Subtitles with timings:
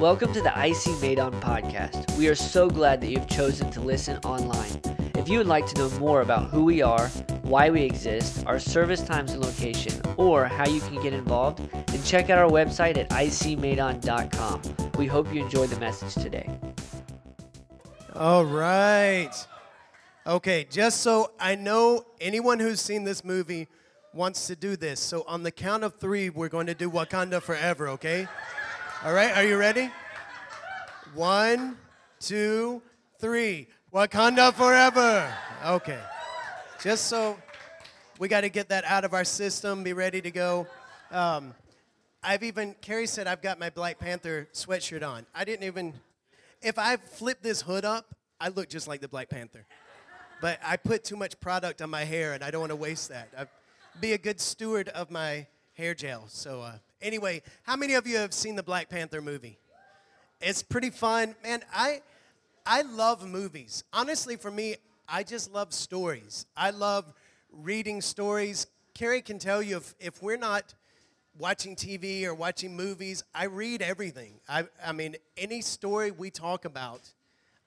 [0.00, 2.16] Welcome to the IC Medan podcast.
[2.16, 4.80] We are so glad that you've chosen to listen online.
[5.16, 7.08] If you would like to know more about who we are,
[7.42, 12.00] why we exist, our service times and location, or how you can get involved, then
[12.04, 14.62] check out our website at icmedan.com.
[14.96, 16.48] We hope you enjoy the message today.
[18.14, 19.34] All right.
[20.28, 23.66] Okay, just so I know anyone who's seen this movie
[24.14, 25.00] wants to do this.
[25.00, 28.28] So on the count of three, we're going to do Wakanda Forever, okay?
[29.04, 29.92] All right, are you ready?
[31.14, 31.78] One,
[32.18, 32.82] two,
[33.20, 33.68] three.
[33.94, 35.32] Wakanda Forever.
[35.64, 36.00] Okay.
[36.82, 37.38] Just so
[38.18, 40.66] we got to get that out of our system, be ready to go.
[41.12, 41.54] Um,
[42.24, 45.26] I've even, Carrie said I've got my Black Panther sweatshirt on.
[45.32, 45.94] I didn't even,
[46.60, 49.64] if I flip this hood up, I look just like the Black Panther.
[50.40, 53.10] But I put too much product on my hair and I don't want to waste
[53.10, 53.28] that.
[53.38, 53.48] I'd
[54.00, 56.24] be a good steward of my hair gel.
[56.26, 59.58] So, uh, Anyway, how many of you have seen the Black Panther movie?
[60.40, 61.34] It's pretty fun.
[61.42, 62.00] Man, I
[62.66, 63.82] I love movies.
[63.92, 64.76] Honestly, for me,
[65.08, 66.44] I just love stories.
[66.56, 67.12] I love
[67.50, 68.66] reading stories.
[68.94, 70.74] Carrie can tell you if, if we're not
[71.38, 74.40] watching TV or watching movies, I read everything.
[74.48, 77.00] I, I mean, any story we talk about,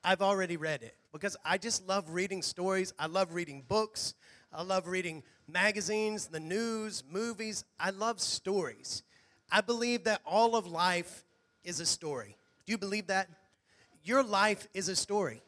[0.04, 2.92] I've already read it because I just love reading stories.
[2.98, 4.14] I love reading books.
[4.52, 7.64] I love reading magazines, the news, movies.
[7.80, 9.02] I love stories.
[9.52, 11.24] I believe that all of life
[11.62, 12.36] is a story.
[12.64, 13.28] Do you believe that?
[14.02, 15.42] Your life is a story.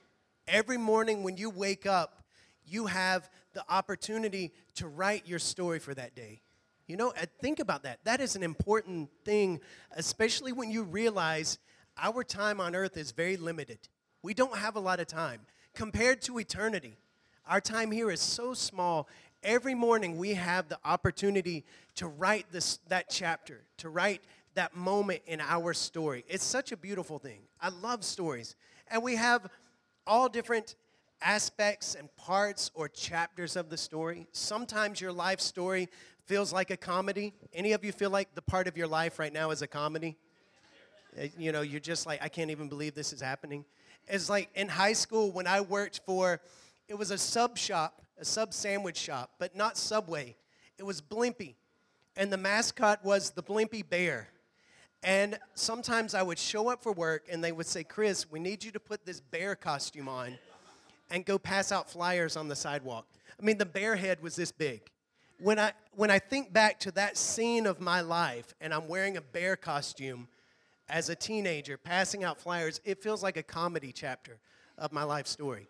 [0.47, 2.23] Every morning when you wake up,
[2.67, 6.43] you have the opportunity to write your story for that day.
[6.87, 8.01] You know, uh, think about that.
[8.05, 9.61] That is an important thing,
[9.97, 11.59] especially when you realize
[11.97, 13.79] our time on earth is very limited.
[14.23, 15.41] We don't have a lot of time
[15.75, 16.99] compared to eternity.
[17.47, 19.09] Our time here is so small
[19.45, 21.65] every morning we have the opportunity
[21.97, 24.23] to write this, that chapter, to write
[24.55, 26.25] that moment in our story.
[26.29, 27.41] It's such a beautiful thing.
[27.61, 28.57] I love stories.
[28.89, 29.49] And we have
[30.07, 30.77] all different
[31.23, 34.27] aspects and parts or chapters of the story.
[34.33, 35.89] Sometimes your life story
[36.27, 37.35] feels like a comedy.
[37.53, 40.17] Any of you feel like the part of your life right now is a comedy?
[41.19, 43.65] Uh, you know, you're just like, I can't even believe this is happening.
[44.07, 46.41] It's like in high school when I worked for,
[46.89, 50.35] it was a sub shop a sub sandwich shop, but not Subway.
[50.79, 51.57] It was Blimpie.
[52.17, 54.29] And the mascot was the Blimpie Bear.
[55.03, 58.65] And sometimes I would show up for work and they would say, Chris, we need
[58.65, 60.39] you to put this bear costume on
[61.11, 63.07] and go pass out flyers on the sidewalk.
[63.39, 64.81] I mean, the bear head was this big.
[65.39, 69.19] When I, when I think back to that scene of my life and I'm wearing
[69.19, 70.29] a bear costume
[70.89, 74.39] as a teenager passing out flyers, it feels like a comedy chapter
[74.79, 75.69] of my life story.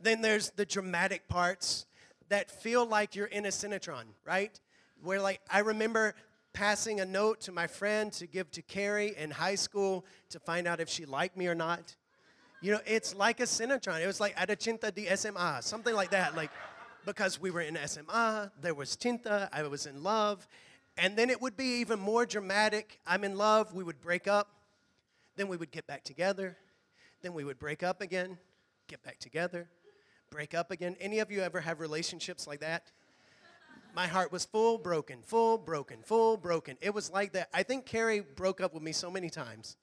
[0.00, 1.86] Then there's the dramatic parts
[2.28, 4.58] that feel like you're in a Sinetron, right?
[5.02, 6.14] Where, like, I remember
[6.52, 10.66] passing a note to my friend to give to Carrie in high school to find
[10.66, 11.94] out if she liked me or not.
[12.62, 14.02] You know, it's like a Sinetron.
[14.02, 16.34] It was like Ada Cinta di SMA, something like that.
[16.34, 16.50] Like,
[17.04, 20.48] because we were in SMA, there was Tinta, I was in love.
[20.98, 23.00] And then it would be even more dramatic.
[23.06, 24.48] I'm in love, we would break up,
[25.36, 26.56] then we would get back together,
[27.22, 28.38] then we would break up again,
[28.88, 29.68] get back together,
[30.30, 30.96] break up again.
[31.00, 32.90] Any of you ever have relationships like that?
[33.94, 36.76] My heart was full, broken, full, broken, full, broken.
[36.82, 37.48] It was like that.
[37.54, 39.76] I think Carrie broke up with me so many times.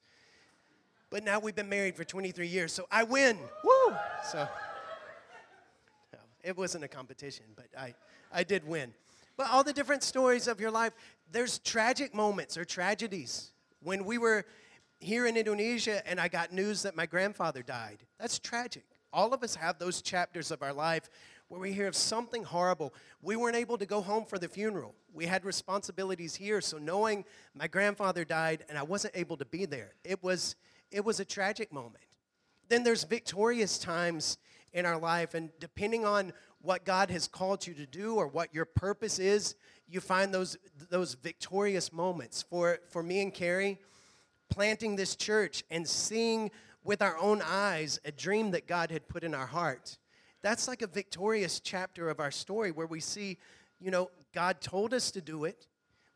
[1.10, 3.38] But now we've been married for 23 years, so I win.
[3.64, 3.96] Woo!
[4.32, 4.48] So
[6.44, 7.96] it wasn't a competition, but I,
[8.32, 8.94] I did win.
[9.38, 10.94] But all the different stories of your life,
[11.32, 13.52] there's tragic moments or tragedies.
[13.82, 14.46] When we were
[15.00, 18.86] here in Indonesia and I got news that my grandfather died, that's tragic.
[19.14, 21.10] All of us have those chapters of our life
[21.48, 22.96] where we hear of something horrible.
[23.22, 24.96] We weren't able to go home for the funeral.
[25.14, 29.66] We had responsibilities here, so knowing my grandfather died and I wasn't able to be
[29.66, 30.56] there, it was
[30.90, 32.04] it was a tragic moment.
[32.70, 34.38] Then there's victorious times
[34.74, 38.54] in our life and depending on what God has called you to do or what
[38.54, 39.56] your purpose is,
[39.88, 40.58] you find those
[40.90, 42.42] those victorious moments.
[42.42, 43.80] For for me and Carrie,
[44.50, 46.50] planting this church and seeing
[46.84, 49.98] with our own eyes a dream that God had put in our heart.
[50.42, 53.38] That's like a victorious chapter of our story where we see,
[53.80, 55.68] you know, God told us to do it.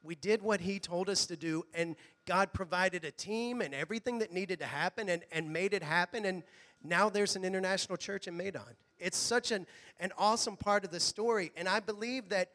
[0.04, 4.20] We did what He told us to do, and God provided a team and everything
[4.20, 6.26] that needed to happen and, and made it happen.
[6.26, 6.44] And
[6.84, 8.76] now there's an international church in Medan.
[9.00, 9.66] It's such an,
[10.00, 11.52] an awesome part of the story.
[11.56, 12.50] And I believe that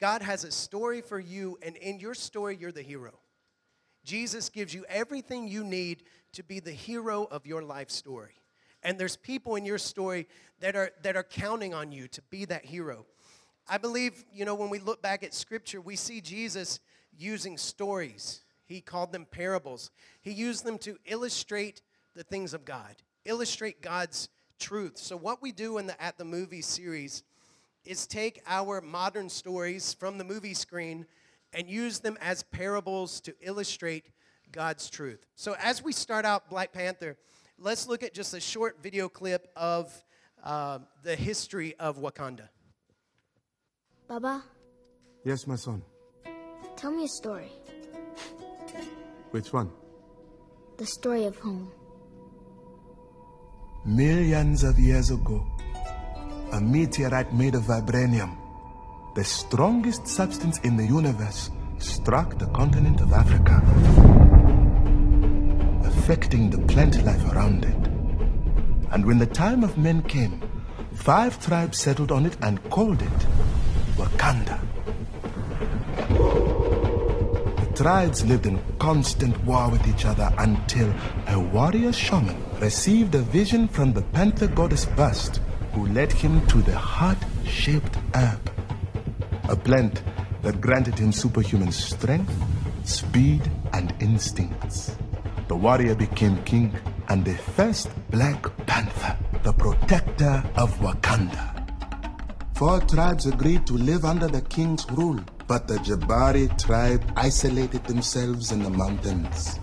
[0.00, 3.18] God has a story for you, and in your story, you're the hero.
[4.04, 8.34] Jesus gives you everything you need to be the hero of your life story.
[8.82, 10.28] And there's people in your story
[10.60, 13.06] that are, that are counting on you to be that hero.
[13.68, 16.80] I believe, you know, when we look back at scripture, we see Jesus
[17.16, 18.40] using stories.
[18.64, 19.90] He called them parables.
[20.20, 21.82] He used them to illustrate
[22.14, 22.94] the things of God,
[23.24, 24.28] illustrate God's
[24.58, 24.98] truth.
[24.98, 27.22] So, what we do in the At the Movie series
[27.84, 31.06] is take our modern stories from the movie screen
[31.52, 34.10] and use them as parables to illustrate
[34.52, 35.24] God's truth.
[35.34, 37.16] So, as we start out Black Panther,
[37.58, 39.92] let's look at just a short video clip of
[40.44, 42.48] uh, the history of Wakanda.
[44.08, 44.42] Baba,
[45.24, 45.82] Yes, my son.
[46.76, 47.50] tell me a story.
[49.32, 49.70] Which one?
[50.78, 51.70] The story of home.
[53.84, 55.46] Millions of years ago,
[56.52, 58.36] a meteorite made of vibranium,
[59.14, 63.60] the strongest substance in the universe, struck the continent of Africa,
[66.08, 67.86] affecting the plant life around it.
[68.92, 70.40] And when the time of men came,
[70.94, 73.26] five tribes settled on it and called it
[73.94, 74.58] Wakanda.
[77.60, 80.90] The tribes lived in constant war with each other until
[81.26, 85.42] a warrior shaman received a vision from the panther goddess Bast,
[85.74, 88.50] who led him to the heart-shaped herb,
[89.50, 90.02] a plant
[90.40, 92.32] that granted him superhuman strength,
[92.84, 93.42] speed,
[93.74, 94.96] and instincts.
[95.48, 96.74] The warrior became king
[97.08, 101.54] and the first Black Panther, the protector of Wakanda.
[102.54, 108.52] Four tribes agreed to live under the king's rule, but the Jabari tribe isolated themselves
[108.52, 109.58] in the mountains.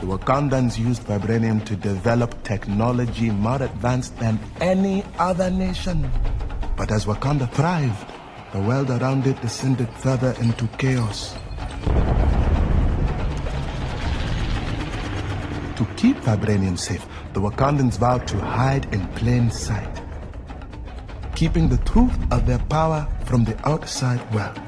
[0.00, 6.10] The Wakandans used vibranium to develop technology more advanced than any other nation.
[6.76, 8.06] But as Wakanda thrived,
[8.52, 11.34] the world around it descended further into chaos.
[15.78, 20.02] To keep vibranium safe, the Wakandans vowed to hide in plain sight,
[21.36, 24.58] keeping the truth of their power from the outside world.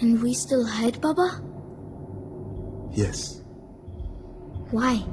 [0.00, 1.42] And we still hide, Baba?
[2.92, 3.42] Yes.
[4.70, 5.04] Why?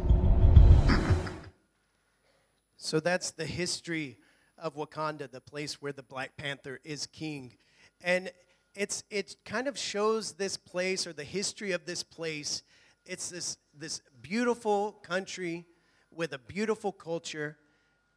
[2.77, 4.19] So that's the history
[4.59, 7.55] of Wakanda, the place where the Black Panther is king.
[8.03, 8.31] And
[8.75, 12.61] it's it kind of shows this place or the history of this place.
[13.05, 15.65] It's this this beautiful country
[16.11, 17.57] with a beautiful culture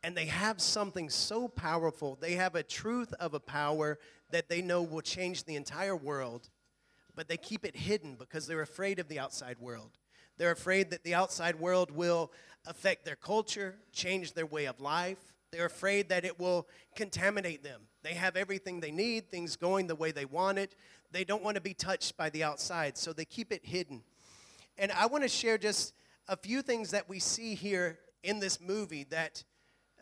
[0.05, 2.19] and they have something so powerful.
[2.21, 3.99] They have a truth of a power
[4.31, 6.51] that they know will change the entire world,
[7.15, 9.93] but they keep it hidden because they're afraid of the outside world.
[10.37, 12.33] They're afraid that the outside world will
[12.67, 15.33] affect their culture, change their way of life.
[15.51, 17.83] They're afraid that it will contaminate them.
[18.03, 20.75] They have everything they need, things going the way they want it.
[21.13, 24.03] They don't want to be touched by the outside, so they keep it hidden.
[24.77, 25.95] And I want to share just
[26.29, 29.45] a few things that we see here in this movie that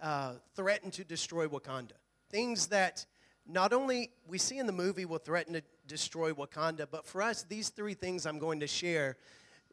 [0.01, 1.93] uh, threaten to destroy Wakanda.
[2.31, 3.05] Things that
[3.47, 7.43] not only we see in the movie will threaten to destroy Wakanda, but for us,
[7.43, 9.17] these three things I'm going to share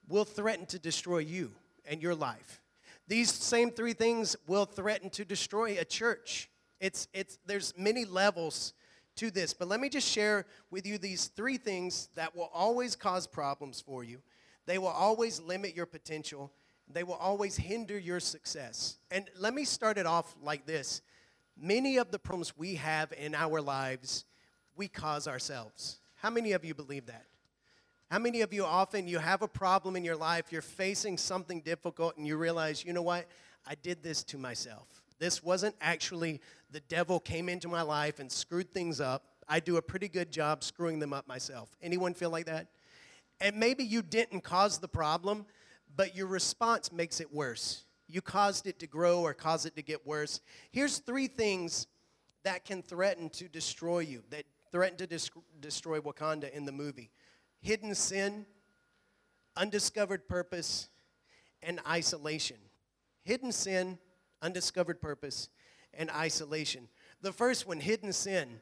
[0.07, 1.51] will threaten to destroy you
[1.85, 2.61] and your life.
[3.07, 6.49] These same three things will threaten to destroy a church.
[6.79, 8.73] It's, it's, there's many levels
[9.15, 12.95] to this, but let me just share with you these three things that will always
[12.95, 14.21] cause problems for you.
[14.65, 16.51] They will always limit your potential.
[16.91, 18.97] They will always hinder your success.
[19.11, 21.01] And let me start it off like this
[21.61, 24.25] many of the problems we have in our lives,
[24.75, 25.99] we cause ourselves.
[26.15, 27.25] How many of you believe that?
[28.09, 31.61] How many of you often you have a problem in your life, you're facing something
[31.61, 33.27] difficult and you realize, you know what?
[33.67, 34.87] I did this to myself.
[35.19, 36.41] This wasn't actually
[36.71, 39.25] the devil came into my life and screwed things up.
[39.47, 41.69] I do a pretty good job screwing them up myself.
[41.81, 42.67] Anyone feel like that?
[43.41, 45.45] And maybe you didn't cause the problem,
[45.95, 47.83] but your response makes it worse.
[48.07, 50.41] You caused it to grow or cause it to get worse.
[50.71, 51.87] Here's three things
[52.43, 55.29] that can threaten to destroy you, that threaten to dis-
[55.59, 57.11] destroy Wakanda in the movie
[57.61, 58.45] hidden sin,
[59.57, 60.89] undiscovered purpose,
[61.61, 62.55] and isolation.
[63.23, 63.97] Hidden sin,
[64.41, 65.49] undiscovered purpose,
[65.93, 66.87] and isolation.
[67.21, 68.61] The first one, hidden sin.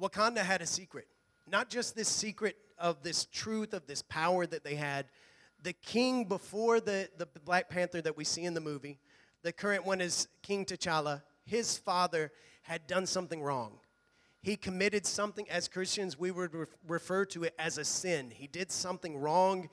[0.00, 1.06] Wakanda had a secret.
[1.46, 5.06] Not just this secret of this truth, of this power that they had.
[5.62, 8.98] The king before the, the Black Panther that we see in the movie,
[9.42, 13.78] the current one is King T'Challa, his father had done something wrong.
[14.42, 18.30] He committed something, as Christians, we would re- refer to it as a sin.
[18.30, 19.68] He did something wrong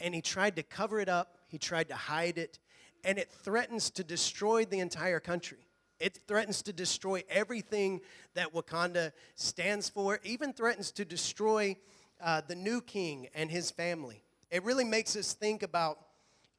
[0.00, 2.58] and he tried to cover it up, he tried to hide it,
[3.04, 5.66] and it threatens to destroy the entire country.
[5.98, 8.00] It threatens to destroy everything
[8.34, 11.76] that Wakanda stands for, even threatens to destroy
[12.20, 14.22] uh, the new king and his family.
[14.50, 15.98] It really makes us think about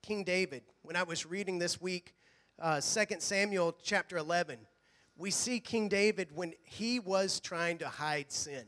[0.01, 0.63] King David.
[0.83, 2.13] When I was reading this week,
[2.59, 4.59] uh, 2 Samuel chapter 11,
[5.17, 8.63] we see King David when he was trying to hide sin,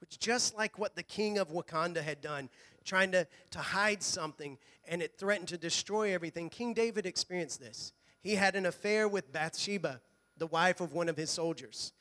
[0.00, 2.48] which just like what the king of Wakanda had done,
[2.84, 6.48] trying to, to hide something, and it threatened to destroy everything.
[6.48, 7.92] King David experienced this.
[8.20, 10.00] He had an affair with Bathsheba,
[10.38, 11.92] the wife of one of his soldiers.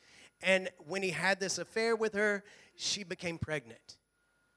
[0.41, 2.43] And when he had this affair with her,
[2.75, 3.97] she became pregnant.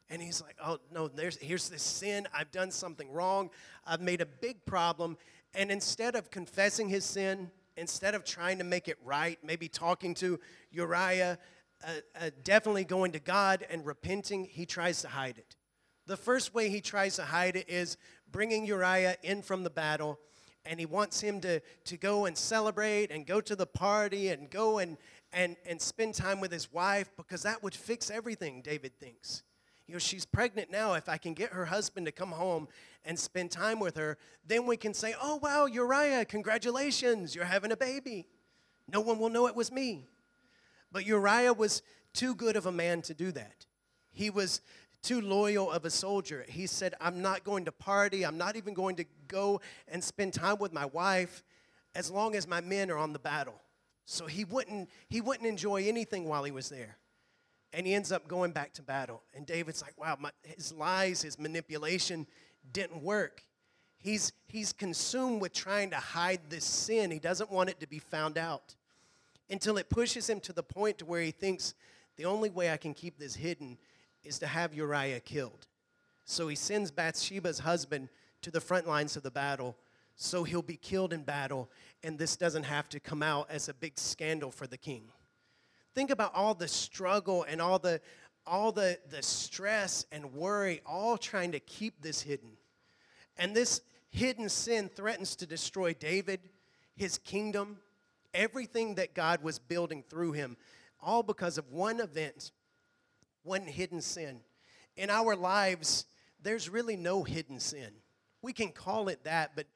[0.08, 2.28] And he's like, oh, no, there's, here's this sin.
[2.32, 3.50] I've done something wrong.
[3.86, 5.16] I've made a big problem.
[5.54, 10.14] And instead of confessing his sin, instead of trying to make it right, maybe talking
[10.14, 10.38] to
[10.70, 11.38] Uriah,
[11.84, 15.56] uh, uh, definitely going to God and repenting, he tries to hide it.
[16.06, 17.96] The first way he tries to hide it is
[18.30, 20.20] bringing Uriah in from the battle,
[20.64, 24.48] and he wants him to, to go and celebrate and go to the party and
[24.48, 24.98] go and,
[25.32, 29.42] and, and spend time with his wife because that would fix everything, David thinks
[29.86, 30.94] you know, she's pregnant now.
[30.94, 32.68] If I can get her husband to come home
[33.04, 37.70] and spend time with her, then we can say, oh, wow, Uriah, congratulations, you're having
[37.70, 38.26] a baby.
[38.88, 40.06] No one will know it was me.
[40.90, 43.66] But Uriah was too good of a man to do that.
[44.10, 44.60] He was
[45.02, 46.44] too loyal of a soldier.
[46.48, 48.24] He said, I'm not going to party.
[48.24, 51.44] I'm not even going to go and spend time with my wife
[51.94, 53.60] as long as my men are on the battle.
[54.04, 56.96] So he wouldn't, he wouldn't enjoy anything while he was there
[57.76, 59.22] and he ends up going back to battle.
[59.34, 62.26] And David's like, wow, my, his lies, his manipulation
[62.72, 63.42] didn't work.
[63.98, 67.10] He's, he's consumed with trying to hide this sin.
[67.10, 68.74] He doesn't want it to be found out
[69.50, 71.74] until it pushes him to the point to where he thinks
[72.16, 73.76] the only way I can keep this hidden
[74.24, 75.66] is to have Uriah killed.
[76.24, 78.08] So he sends Bathsheba's husband
[78.40, 79.76] to the front lines of the battle
[80.16, 81.68] so he'll be killed in battle
[82.02, 85.02] and this doesn't have to come out as a big scandal for the king.
[85.96, 88.02] Think about all the struggle and all the
[88.46, 92.50] all the, the stress and worry, all trying to keep this hidden.
[93.38, 96.40] And this hidden sin threatens to destroy David,
[96.94, 97.78] his kingdom,
[98.34, 100.58] everything that God was building through him,
[101.02, 102.52] all because of one event,
[103.42, 104.40] one hidden sin.
[104.98, 106.04] In our lives,
[106.42, 107.90] there's really no hidden sin.
[108.42, 109.66] We can call it that, but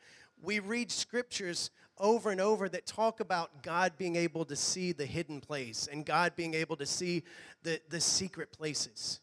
[0.43, 5.07] we read scriptures over and over that talk about God being able to see the
[5.07, 7.23] hidden place and God being able to see
[7.63, 9.21] the, the secret places.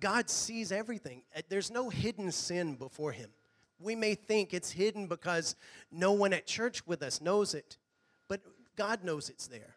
[0.00, 1.22] God sees everything.
[1.36, 3.30] Uh, there's no hidden sin before Him.
[3.78, 5.56] We may think it's hidden because
[5.90, 7.76] no one at church with us knows it,
[8.28, 8.40] but
[8.76, 9.76] God knows it's there.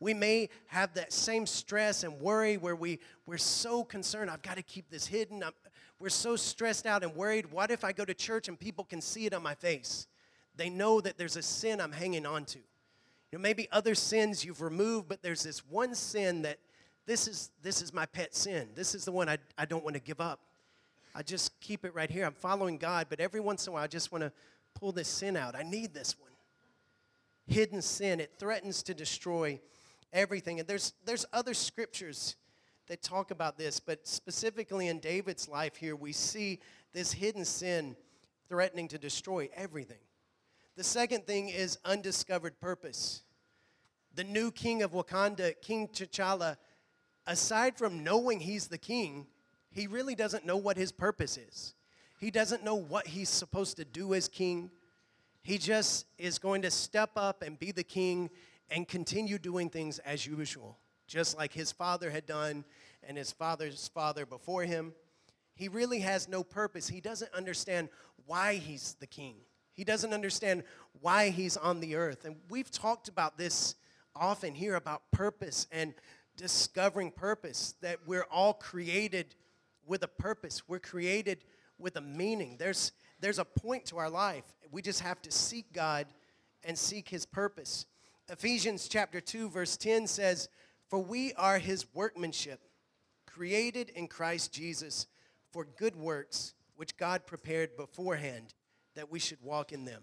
[0.00, 4.56] We may have that same stress and worry where we, we're so concerned, I've got
[4.56, 5.42] to keep this hidden.
[5.42, 5.52] I'm,
[5.98, 7.50] we're so stressed out and worried.
[7.50, 10.06] What if I go to church and people can see it on my face?
[10.56, 12.58] They know that there's a sin I'm hanging on to.
[12.58, 16.58] You know, maybe other sins you've removed, but there's this one sin that
[17.06, 18.68] this is this is my pet sin.
[18.74, 20.40] This is the one I, I don't want to give up.
[21.14, 22.24] I just keep it right here.
[22.24, 24.32] I'm following God, but every once in a while I just want to
[24.74, 25.54] pull this sin out.
[25.54, 26.30] I need this one.
[27.46, 29.60] Hidden sin, it threatens to destroy
[30.12, 30.60] everything.
[30.60, 32.36] And there's there's other scriptures
[32.86, 36.60] that talk about this, but specifically in David's life here, we see
[36.92, 37.96] this hidden sin
[38.48, 39.98] threatening to destroy everything.
[40.76, 43.22] The second thing is undiscovered purpose.
[44.14, 46.56] The new king of Wakanda, King T'Challa,
[47.26, 49.26] aside from knowing he's the king,
[49.70, 51.74] he really doesn't know what his purpose is.
[52.20, 54.70] He doesn't know what he's supposed to do as king.
[55.42, 58.30] He just is going to step up and be the king
[58.70, 62.64] and continue doing things as usual just like his father had done
[63.06, 64.92] and his father's father before him.
[65.54, 66.88] He really has no purpose.
[66.88, 67.88] He doesn't understand
[68.26, 69.36] why he's the king.
[69.74, 70.62] He doesn't understand
[71.00, 72.24] why he's on the earth.
[72.24, 73.74] And we've talked about this
[74.16, 75.94] often here about purpose and
[76.36, 79.34] discovering purpose, that we're all created
[79.86, 80.62] with a purpose.
[80.68, 81.44] We're created
[81.78, 82.56] with a meaning.
[82.58, 84.44] There's, there's a point to our life.
[84.70, 86.06] We just have to seek God
[86.64, 87.86] and seek his purpose.
[88.28, 90.48] Ephesians chapter 2 verse 10 says,
[90.88, 92.60] for we are his workmanship,
[93.26, 95.06] created in Christ Jesus
[95.50, 98.54] for good works, which God prepared beforehand
[98.94, 100.02] that we should walk in them.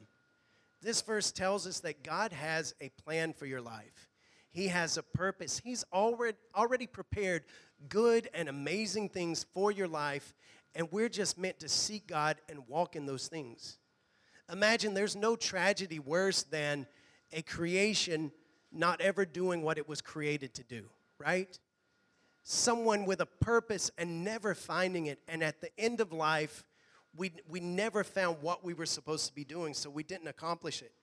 [0.81, 4.09] This verse tells us that God has a plan for your life.
[4.49, 5.61] He has a purpose.
[5.63, 7.43] He's already, already prepared
[7.87, 10.33] good and amazing things for your life,
[10.75, 13.77] and we're just meant to seek God and walk in those things.
[14.51, 16.87] Imagine there's no tragedy worse than
[17.31, 18.31] a creation
[18.71, 21.57] not ever doing what it was created to do, right?
[22.43, 25.19] Someone with a purpose and never finding it.
[25.27, 26.65] And at the end of life,
[27.15, 30.81] we, we never found what we were supposed to be doing, so we didn't accomplish
[30.81, 30.93] it.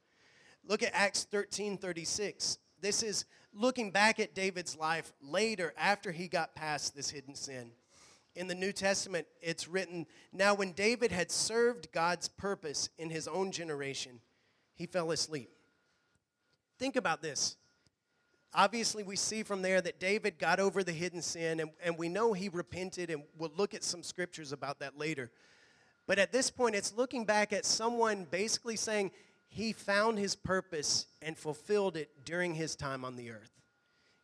[0.67, 2.59] Look at Acts 13 36.
[2.81, 7.73] This is looking back at David's life later after he got past this hidden sin.
[8.35, 13.27] In the New Testament, it's written Now, when David had served God's purpose in his
[13.27, 14.21] own generation,
[14.75, 15.51] he fell asleep.
[16.79, 17.57] Think about this.
[18.55, 22.09] obviously, we see from there that David got over the hidden sin, and, and we
[22.09, 25.31] know he repented, and we'll look at some scriptures about that later.
[26.09, 29.13] But at this point, it's looking back at someone basically saying
[29.47, 33.53] he found his purpose and fulfilled it during his time on the earth.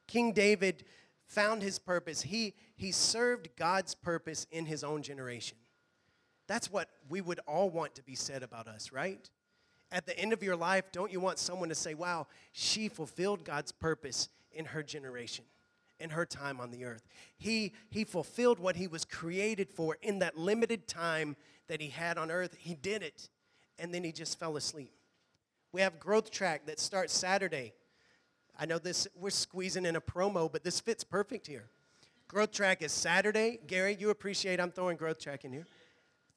[0.08, 0.84] King David
[1.26, 2.22] found his purpose.
[2.22, 5.58] He, he served God's purpose in his own generation.
[6.46, 9.28] That's what we would all want to be said about us, right?
[9.92, 13.44] At the end of your life, don't you want someone to say, wow, she fulfilled
[13.44, 15.44] God's purpose in her generation,
[16.00, 17.06] in her time on the earth?
[17.36, 21.36] He, he fulfilled what he was created for in that limited time
[21.68, 22.56] that he had on earth.
[22.59, 23.28] He did it,
[23.78, 24.92] and then he just fell asleep.
[25.73, 27.73] We have Growth Track that starts Saturday.
[28.59, 31.64] I know this, we're squeezing in a promo, but this fits perfect here.
[32.28, 33.59] Growth Track is Saturday.
[33.66, 35.66] Gary, you appreciate I'm throwing Growth Track in here.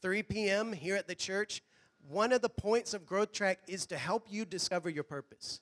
[0.01, 0.73] 3 p.m.
[0.73, 1.61] here at the church.
[2.09, 5.59] One of the points of Growth Track is to help you discover your purpose.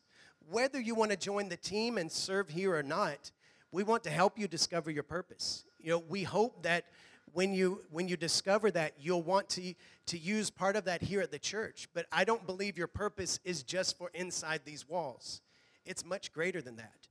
[0.50, 3.32] Whether you want to join the team and serve here or not,
[3.72, 5.66] we want to help you discover your purpose.
[5.80, 6.86] You know, we hope that
[7.36, 9.74] when you when you discover that you'll want to
[10.06, 11.90] to use part of that here at the church.
[11.94, 15.42] But i don't believe your purpose is just for inside these walls.
[15.86, 17.08] It's much greater than that.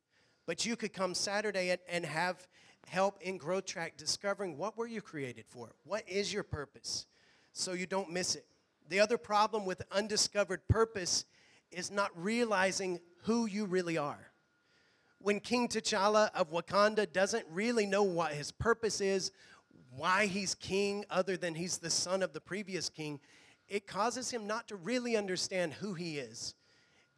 [0.46, 2.48] But you could come saturday and, and have
[2.88, 5.74] help in growth track discovering what were you created for?
[5.84, 7.04] What is your purpose?
[7.52, 8.46] So you don't miss it.
[8.88, 11.26] The other problem with undiscovered purpose
[11.70, 14.30] is not realizing who you really are.
[15.18, 19.30] When King T'Challa of Wakanda doesn't really know what his purpose is,
[19.96, 23.20] why he's king, other than he's the son of the previous king,
[23.68, 26.54] it causes him not to really understand who he is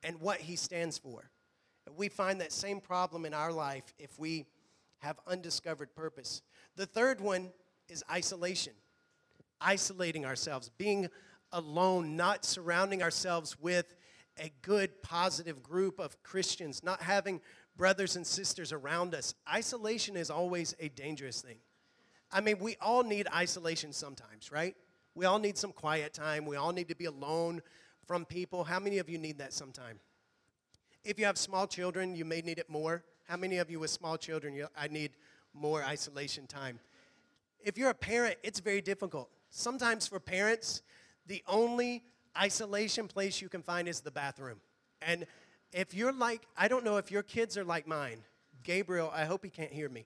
[0.02, 1.30] and what he stands for.
[1.96, 4.46] We find that same problem in our life if we
[4.98, 6.42] have undiscovered purpose.
[6.76, 7.50] The third one
[7.88, 8.72] is isolation
[9.60, 11.08] isolating ourselves, being
[11.52, 13.94] alone, not surrounding ourselves with
[14.38, 17.40] a good, positive group of Christians, not having
[17.76, 19.34] brothers and sisters around us.
[19.50, 21.58] Isolation is always a dangerous thing.
[22.36, 24.76] I mean, we all need isolation sometimes, right?
[25.14, 26.44] We all need some quiet time.
[26.44, 27.62] We all need to be alone
[28.06, 28.62] from people.
[28.62, 29.98] How many of you need that sometime?
[31.02, 33.02] If you have small children, you may need it more.
[33.26, 35.12] How many of you with small children, you, I need
[35.54, 36.78] more isolation time?
[37.58, 39.30] If you're a parent, it's very difficult.
[39.48, 40.82] Sometimes for parents,
[41.26, 42.04] the only
[42.38, 44.60] isolation place you can find is the bathroom.
[45.00, 45.24] And
[45.72, 48.18] if you're like, I don't know if your kids are like mine,
[48.62, 50.04] Gabriel, I hope he can't hear me,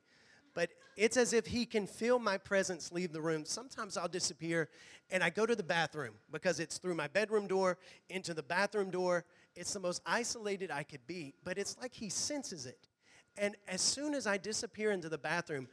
[0.55, 3.45] but it's as if he can feel my presence leave the room.
[3.45, 4.69] Sometimes I'll disappear
[5.11, 8.91] and I go to the bathroom because it's through my bedroom door into the bathroom
[8.91, 9.25] door.
[9.57, 12.89] It's the most isolated I could be, but it's like he senses it.
[13.37, 15.69] And as soon as I disappear into the bathroom,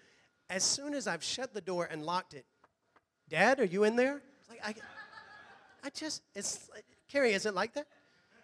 [0.50, 2.46] as soon as I've shut the door and locked it,
[3.30, 4.22] Dad, are you in there?
[4.50, 4.76] Like, I,
[5.84, 7.88] I just, it's, like, Carrie, is it like that?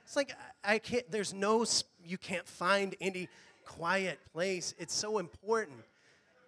[0.03, 1.65] It's like, I, I can't, there's no,
[2.03, 3.29] you can't find any
[3.65, 4.73] quiet place.
[4.77, 5.77] It's so important,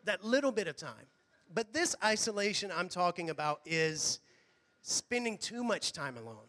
[0.05, 1.07] that little bit of time.
[1.53, 4.19] But this isolation I'm talking about is
[4.81, 6.47] spending too much time alone,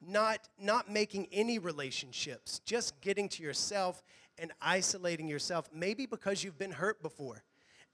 [0.00, 4.02] not, not making any relationships, just getting to yourself
[4.38, 7.42] and isolating yourself, maybe because you've been hurt before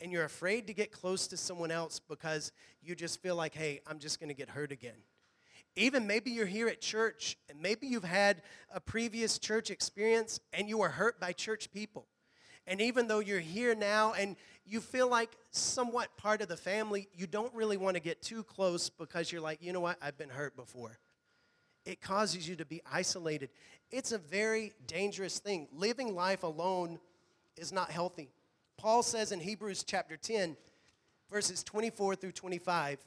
[0.00, 3.80] and you're afraid to get close to someone else because you just feel like, hey,
[3.86, 4.96] I'm just going to get hurt again.
[5.76, 10.68] Even maybe you're here at church and maybe you've had a previous church experience and
[10.68, 12.06] you were hurt by church people.
[12.66, 17.08] And even though you're here now and you feel like somewhat part of the family,
[17.14, 20.16] you don't really want to get too close because you're like, you know what, I've
[20.16, 20.98] been hurt before.
[21.84, 23.50] It causes you to be isolated.
[23.90, 25.68] It's a very dangerous thing.
[25.72, 26.98] Living life alone
[27.56, 28.30] is not healthy.
[28.78, 30.56] Paul says in Hebrews chapter 10,
[31.30, 32.98] verses 24 through 25,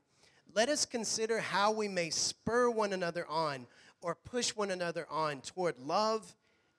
[0.53, 3.67] let us consider how we may spur one another on
[4.01, 6.35] or push one another on toward love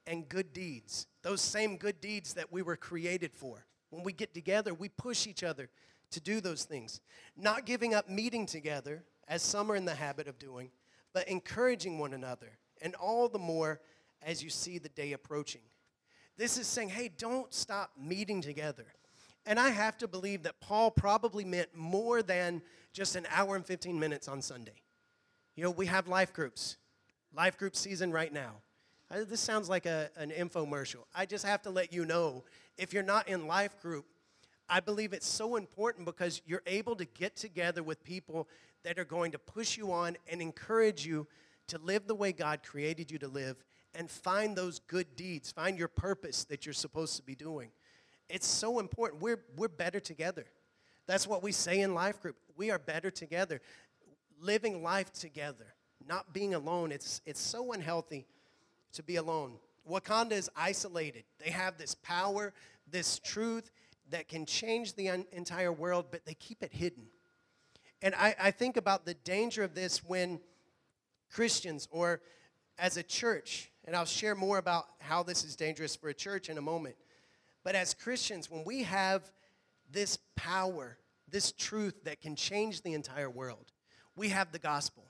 [0.09, 1.07] and good deeds.
[1.23, 3.67] Those same good deeds that we were created for.
[3.91, 5.69] When we get together, we push each other
[6.11, 7.01] to do those things.
[7.37, 10.71] Not giving up meeting together, as some are in the habit of doing,
[11.13, 13.81] but encouraging one another, and all the more
[14.23, 15.61] as you see the day approaching.
[16.39, 18.87] This is saying, hey, don't stop meeting together.
[19.45, 23.65] And I have to believe that Paul probably meant more than just an hour and
[23.65, 24.83] 15 minutes on Sunday.
[25.57, 26.77] You know, we have life groups,
[27.35, 28.57] life group season right now.
[29.11, 31.05] This sounds like a, an infomercial.
[31.15, 32.45] I just have to let you know
[32.77, 34.05] if you're not in life group,
[34.69, 38.49] I believe it's so important because you're able to get together with people
[38.85, 41.27] that are going to push you on and encourage you
[41.69, 43.57] to live the way God created you to live
[43.95, 47.71] and find those good deeds, find your purpose that you're supposed to be doing.
[48.29, 49.23] It's so important.
[49.23, 50.45] We're, we're better together.
[51.07, 52.37] That's what we say in life group.
[52.59, 53.63] We are better together.
[54.39, 55.75] Living life together,
[56.07, 56.93] not being alone.
[56.93, 58.27] It's, it's so unhealthy
[58.93, 59.55] to be alone.
[59.89, 61.25] Wakanda is isolated.
[61.39, 62.53] They have this power,
[62.91, 63.71] this truth
[64.11, 67.05] that can change the entire world, but they keep it hidden.
[68.01, 70.41] And I, I think about the danger of this when
[71.31, 72.21] Christians or
[72.79, 76.49] as a church, and I'll share more about how this is dangerous for a church
[76.49, 76.95] in a moment.
[77.65, 79.31] But as Christians, when we have
[79.91, 80.99] this power,
[81.29, 83.73] this truth that can change the entire world,
[84.17, 85.05] we have the gospel,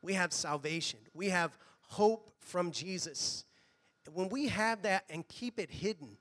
[0.00, 1.58] we have salvation, we have
[1.88, 3.44] hope from Jesus.
[4.12, 6.16] When we have that and keep it hidden,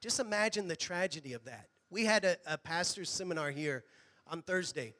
[0.00, 1.68] just imagine the tragedy of that.
[1.90, 3.84] We had a, a pastor's seminar here
[4.26, 4.94] on Thursday.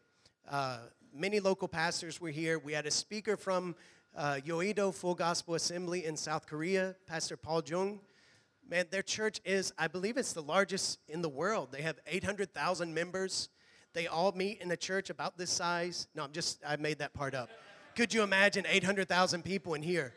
[0.49, 0.79] Uh,
[1.13, 2.59] many local pastors were here.
[2.59, 3.75] We had a speaker from
[4.17, 8.01] uh, Yoido Full Gospel Assembly in South Korea, Pastor Paul Jung.
[8.69, 11.71] Man, their church is, I believe it's the largest in the world.
[11.71, 13.49] They have 800,000 members.
[13.93, 16.09] They all meet in a church about this size.
[16.15, 17.49] No, I'm just, I made that part up.
[17.97, 20.13] Could you imagine 800,000 people in here?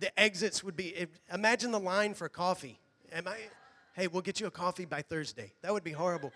[0.00, 2.80] The exits would be, imagine the line for coffee.
[3.12, 3.36] Am I,
[3.94, 5.52] hey, we'll get you a coffee by Thursday.
[5.62, 6.32] That would be horrible.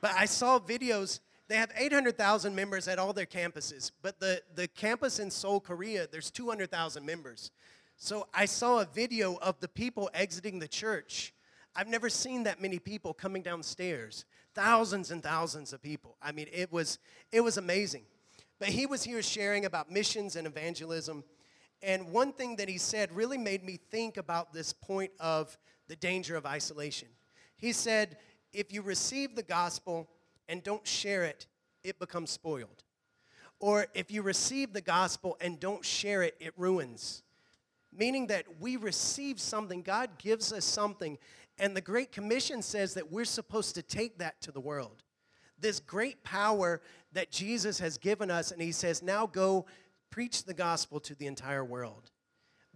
[0.00, 1.20] But I saw videos.
[1.46, 6.08] They have 800,000 members at all their campuses, but the, the campus in Seoul, Korea,
[6.10, 7.52] there's 200,000 members.
[7.96, 11.32] So I saw a video of the people exiting the church.
[11.76, 14.24] I've never seen that many people coming downstairs.
[14.54, 16.16] Thousands and thousands of people.
[16.20, 16.98] I mean, it was
[17.30, 18.02] it was amazing.
[18.62, 21.24] But he was here sharing about missions and evangelism.
[21.82, 25.96] And one thing that he said really made me think about this point of the
[25.96, 27.08] danger of isolation.
[27.56, 28.18] He said,
[28.52, 30.08] if you receive the gospel
[30.48, 31.48] and don't share it,
[31.82, 32.84] it becomes spoiled.
[33.58, 37.24] Or if you receive the gospel and don't share it, it ruins.
[37.92, 41.18] Meaning that we receive something, God gives us something,
[41.58, 45.02] and the Great Commission says that we're supposed to take that to the world.
[45.58, 46.80] This great power
[47.12, 49.66] that Jesus has given us, and He says, now go
[50.10, 52.10] preach the gospel to the entire world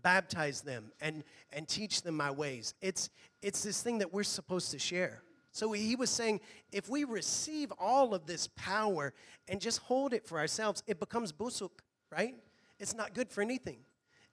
[0.07, 2.75] baptize them and, and teach them my ways.
[2.81, 3.11] It's,
[3.43, 5.25] it's this thing that we're supposed to share.
[5.51, 9.13] So he was saying, if we receive all of this power
[9.49, 11.71] and just hold it for ourselves, it becomes busuk,
[12.13, 12.37] right?
[12.79, 13.79] It's not good for anything.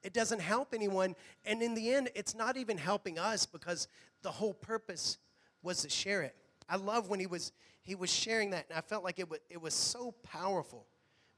[0.04, 1.16] It doesn't help anyone.
[1.44, 3.88] And in the end, it's not even helping us because
[4.22, 5.18] the whole purpose
[5.60, 6.36] was to share it.
[6.68, 7.50] I love when he was,
[7.84, 10.86] he was sharing that, and I felt like it was, it was so powerful.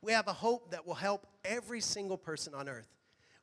[0.00, 2.88] We have a hope that will help every single person on earth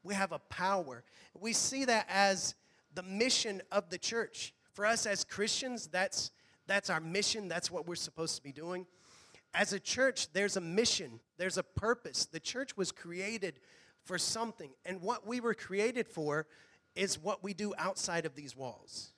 [0.04, 1.04] we have a power.
[1.40, 2.56] We see that as
[2.94, 4.54] the mission of the church.
[4.74, 6.32] For us as Christians, that's,
[6.68, 8.86] that's our mission, that's what we're supposed to be doing.
[9.54, 12.26] As a church, there's a mission, there's a purpose.
[12.26, 13.60] The church was created
[14.04, 16.48] for something, and what we were created for
[16.96, 19.13] is what we do outside of these walls.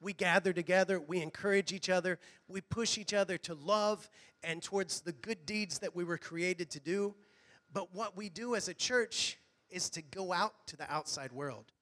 [0.00, 4.08] We gather together, we encourage each other, we push each other to love
[4.42, 7.14] and towards the good deeds that we were created to do.
[7.72, 11.72] But what we do as a church is to go out to the outside world.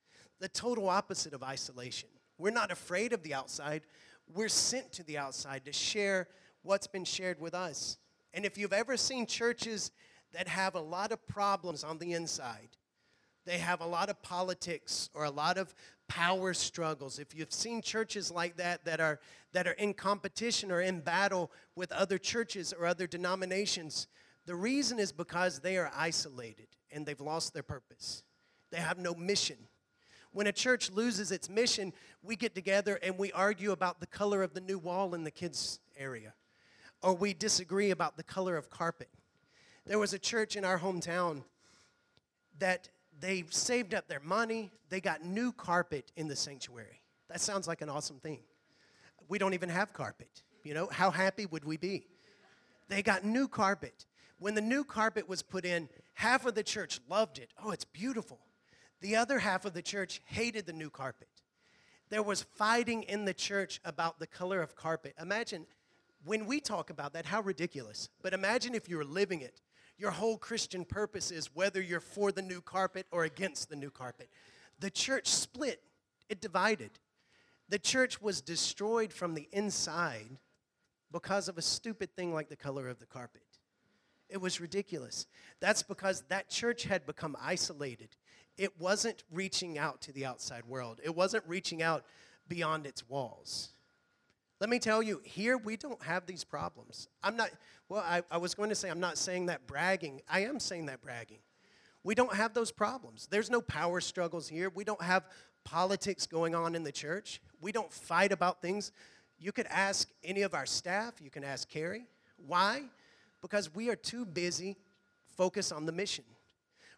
[0.41, 2.09] The total opposite of isolation.
[2.39, 3.83] We're not afraid of the outside.
[4.33, 6.29] We're sent to the outside to share
[6.63, 7.99] what's been shared with us.
[8.35, 9.91] And if you've ever seen churches
[10.33, 12.69] that have a lot of problems on the inside,
[13.47, 15.75] they have a lot of politics or a lot of
[16.09, 17.19] power struggles.
[17.19, 19.21] If you've seen churches like that that are
[19.53, 24.09] that are in competition or in battle with other churches or other denominations,
[24.47, 28.23] the reason is because they are isolated and they've lost their purpose.
[28.71, 29.57] They have no mission.
[30.33, 31.93] When a church loses its mission,
[32.23, 35.31] we get together and we argue about the color of the new wall in the
[35.31, 36.35] kids' area,
[37.03, 39.09] or we disagree about the color of carpet.
[39.87, 41.45] There was a church in our hometown
[42.59, 42.91] that
[43.21, 47.01] they saved up their money, they got new carpet in the sanctuary.
[47.29, 48.41] That sounds like an awesome thing.
[49.29, 50.43] We don't even have carpet.
[50.65, 52.07] You know, how happy would we be?
[52.89, 54.07] They got new carpet.
[54.39, 57.51] When the new carpet was put in, half of the church loved it.
[57.63, 58.39] Oh, it's beautiful.
[59.01, 61.29] The other half of the church hated the new carpet.
[62.11, 65.15] There was fighting in the church about the color of carpet.
[65.21, 65.67] Imagine
[66.25, 68.09] when we talk about that, how ridiculous.
[68.23, 69.61] But imagine if you were living it.
[69.99, 73.91] Your whole Christian purpose is whether you're for the new carpet or against the new
[73.91, 74.31] carpet.
[74.79, 75.83] The church split,
[76.29, 76.93] it divided.
[77.69, 80.39] The church was destroyed from the inside
[81.11, 83.43] because of a stupid thing like the color of the carpet.
[84.29, 85.27] It was ridiculous.
[85.61, 88.11] That's because that church had become isolated.
[88.57, 92.05] It wasn't reaching out to the outside world, it wasn't reaching out
[92.47, 93.71] beyond its walls.
[94.61, 97.09] Let me tell you, here we don't have these problems.
[97.23, 97.51] I'm not,
[97.89, 100.21] well, I, I was going to say I'm not saying that bragging.
[100.29, 101.39] I am saying that bragging.
[102.03, 103.29] We don't have those problems.
[103.31, 104.71] There's no power struggles here.
[104.71, 105.25] We don't have
[105.65, 107.41] politics going on in the church.
[107.61, 108.91] We don't fight about things.
[109.39, 112.07] You could ask any of our staff, you can ask Carrie.
[112.47, 112.83] Why?
[113.43, 114.77] Because we are too busy
[115.37, 116.25] focused on the mission.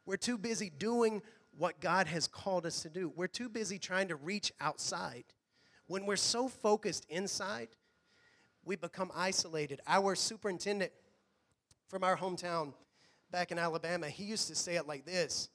[0.06, 1.20] We're too busy doing
[1.58, 3.12] what God has called us to do.
[3.14, 5.24] We're too busy trying to reach outside.
[5.90, 7.66] When we're so focused inside,
[8.64, 9.80] we become isolated.
[9.88, 10.92] Our superintendent
[11.88, 12.74] from our hometown
[13.32, 15.48] back in Alabama, he used to say it like this.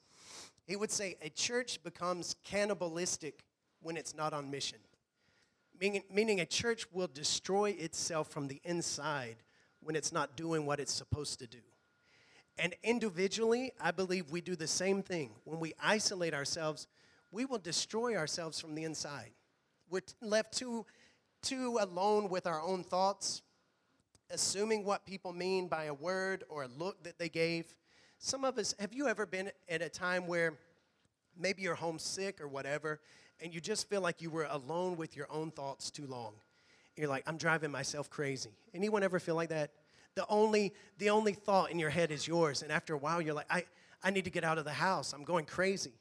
[0.66, 3.46] He would say, A church becomes cannibalistic
[3.80, 4.76] when it's not on mission.
[5.80, 9.36] Meaning, meaning a church will destroy itself from the inside
[9.80, 11.62] when it's not doing what it's supposed to do.
[12.58, 15.30] And individually, I believe we do the same thing.
[15.44, 16.88] When we isolate ourselves,
[17.32, 19.30] we will destroy ourselves from the inside.
[19.88, 20.84] We're left too,
[21.42, 23.42] too alone with our own thoughts,
[24.30, 27.74] assuming what people mean by a word or a look that they gave.
[28.18, 30.54] Some of us, have you ever been at a time where
[31.38, 33.00] maybe you're homesick or whatever,
[33.40, 36.32] and you just feel like you were alone with your own thoughts too long?
[36.96, 38.50] You're like, I'm driving myself crazy.
[38.74, 39.70] Anyone ever feel like that?
[40.14, 42.62] The only, the only thought in your head is yours.
[42.62, 43.64] And after a while, you're like, I,
[44.02, 45.12] I need to get out of the house.
[45.12, 45.92] I'm going crazy.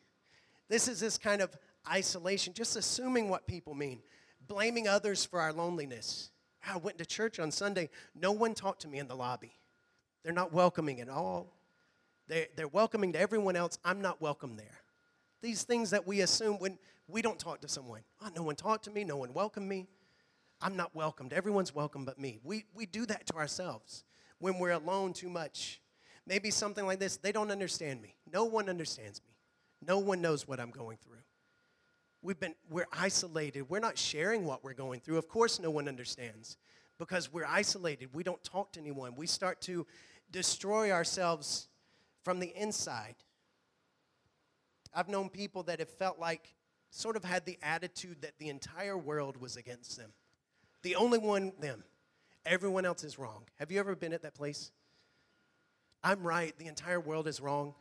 [0.69, 1.56] This is this kind of
[1.89, 4.00] isolation, just assuming what people mean,
[4.48, 6.32] blaming others for our loneliness.
[6.67, 7.89] I went to church on Sunday.
[8.15, 9.54] No one talked to me in the lobby.
[10.24, 11.54] They're not welcoming at all.
[12.28, 13.78] They're, they're welcoming to everyone else.
[13.86, 14.80] I'm not welcome there.
[15.41, 18.02] These things that we assume when we don't talk to someone.
[18.24, 19.04] Oh, no one talked to me.
[19.04, 19.88] No one welcomed me.
[20.62, 21.34] I'm not welcomed.
[21.34, 22.39] Everyone's welcome but me.
[22.43, 24.04] We, we do that to ourselves
[24.39, 25.82] when we're alone too much.
[26.26, 28.15] Maybe something like this they don't understand me.
[28.32, 29.36] No one understands me.
[29.86, 31.19] No one knows what I'm going through.
[32.25, 33.69] We've been, we're isolated.
[33.69, 35.19] We're not sharing what we're going through.
[35.19, 36.57] Of course, no one understands
[36.97, 38.09] because we're isolated.
[38.15, 39.15] We don't talk to anyone.
[39.15, 39.85] We start to
[40.31, 41.67] destroy ourselves
[42.23, 43.13] from the inside.
[44.91, 46.55] I've known people that have felt like,
[46.89, 50.11] sort of had the attitude that the entire world was against them.
[50.81, 51.83] The only one, them.
[52.43, 53.43] Everyone else is wrong.
[53.59, 54.71] Have you ever been at that place?
[56.03, 56.57] I'm right.
[56.57, 57.75] The entire world is wrong.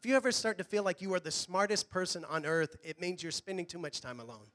[0.00, 3.00] If you ever start to feel like you are the smartest person on earth, it
[3.00, 4.46] means you're spending too much time alone.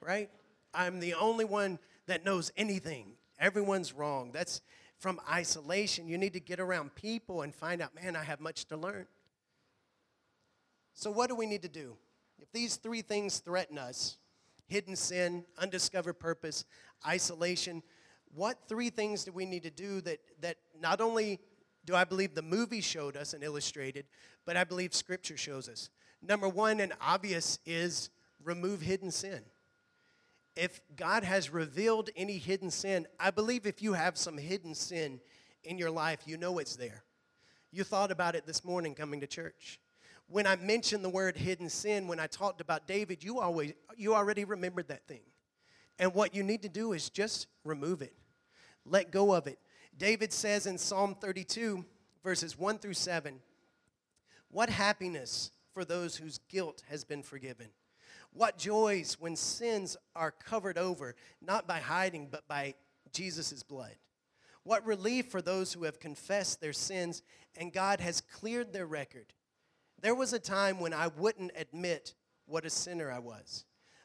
[0.00, 0.28] Right?
[0.74, 3.12] I'm the only one that knows anything.
[3.40, 4.32] Everyone's wrong.
[4.32, 4.60] That's
[4.98, 6.06] from isolation.
[6.06, 9.06] You need to get around people and find out, man, I have much to learn.
[10.92, 11.96] So, what do we need to do?
[12.38, 14.18] If these three things threaten us,
[14.66, 16.64] hidden sin, undiscovered purpose,
[17.06, 17.82] isolation.
[18.34, 21.40] What three things do we need to do that, that not only
[21.86, 24.06] do I believe the movie showed us and illustrated,
[24.44, 25.88] but I believe scripture shows us?
[26.20, 28.10] Number one and obvious is
[28.44, 29.40] remove hidden sin.
[30.56, 35.20] If God has revealed any hidden sin, I believe if you have some hidden sin
[35.64, 37.04] in your life, you know it's there.
[37.72, 39.80] You thought about it this morning coming to church
[40.28, 44.14] when I mentioned the word hidden sin, when I talked about David, you always you
[44.14, 45.20] already remembered that thing.
[45.98, 48.12] And what you need to do is just remove it.
[48.84, 49.58] Let go of it.
[49.98, 51.84] David says in Psalm 32,
[52.22, 53.40] verses 1 through 7,
[54.50, 57.66] What happiness for those whose guilt has been forgiven.
[58.32, 62.74] What joys when sins are covered over, not by hiding, but by
[63.12, 63.94] Jesus' blood.
[64.62, 67.22] What relief for those who have confessed their sins
[67.56, 69.26] and God has cleared their record.
[70.00, 72.14] There was a time when I wouldn't admit
[72.46, 73.64] what a sinner I was,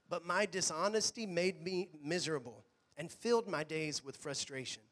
[0.10, 2.66] but my dishonesty made me miserable
[2.98, 4.84] and filled my days with frustration.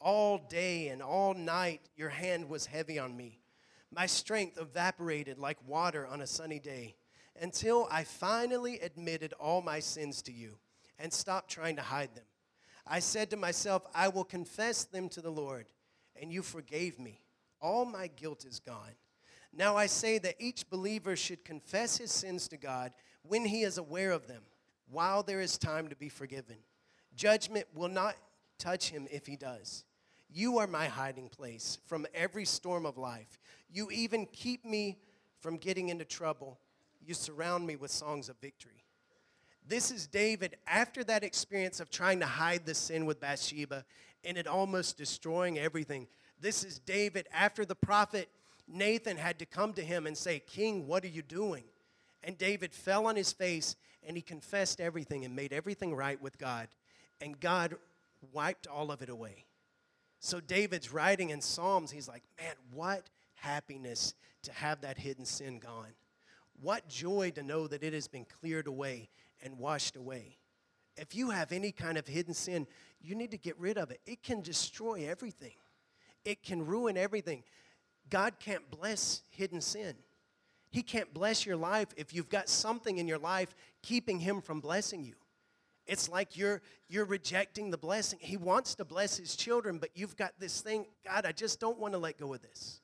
[0.00, 3.40] All day and all night, your hand was heavy on me.
[3.90, 6.96] My strength evaporated like water on a sunny day
[7.40, 10.58] until I finally admitted all my sins to you
[10.98, 12.24] and stopped trying to hide them.
[12.86, 15.66] I said to myself, I will confess them to the Lord,
[16.20, 17.20] and you forgave me.
[17.60, 18.94] All my guilt is gone.
[19.52, 23.78] Now I say that each believer should confess his sins to God when he is
[23.78, 24.42] aware of them,
[24.90, 26.56] while there is time to be forgiven.
[27.14, 28.16] Judgment will not
[28.58, 29.84] touch him if he does.
[30.30, 33.38] You are my hiding place from every storm of life.
[33.70, 34.98] You even keep me
[35.40, 36.58] from getting into trouble.
[37.04, 38.84] You surround me with songs of victory.
[39.66, 43.84] This is David after that experience of trying to hide the sin with Bathsheba
[44.24, 46.08] and it almost destroying everything.
[46.40, 48.28] This is David after the prophet
[48.66, 51.64] Nathan had to come to him and say, King, what are you doing?
[52.22, 56.38] And David fell on his face and he confessed everything and made everything right with
[56.38, 56.68] God.
[57.20, 57.76] And God
[58.32, 59.44] wiped all of it away.
[60.20, 65.58] So David's writing in Psalms, he's like, man, what happiness to have that hidden sin
[65.58, 65.92] gone.
[66.60, 69.08] What joy to know that it has been cleared away
[69.42, 70.38] and washed away.
[70.96, 72.66] If you have any kind of hidden sin,
[73.00, 74.00] you need to get rid of it.
[74.06, 75.54] It can destroy everything,
[76.24, 77.44] it can ruin everything.
[78.10, 79.94] God can't bless hidden sin.
[80.70, 84.60] He can't bless your life if you've got something in your life keeping Him from
[84.60, 85.14] blessing you.
[85.88, 88.18] It's like you're, you're rejecting the blessing.
[88.20, 91.78] He wants to bless His children, but you've got this thing, God, I just don't
[91.78, 92.80] want to let go of this.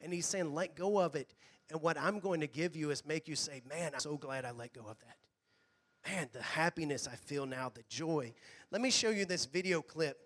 [0.00, 1.34] And he's saying, let go of it.
[1.70, 4.44] And what I'm going to give you is make you say, man, I'm so glad
[4.44, 6.10] I let go of that.
[6.10, 8.32] Man, the happiness I feel now, the joy.
[8.70, 10.18] Let me show you this video clip.